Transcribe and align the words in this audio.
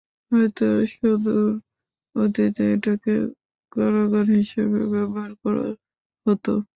হয়তো 0.31 0.65
সুদূর 0.93 1.49
অতীতে 2.15 2.63
এটাকে 2.73 3.13
কারাগার 3.71 4.27
হিসেবে 4.37 4.79
ব্যবহার 4.93 5.31
করা 5.43 5.65
হত। 6.25 6.45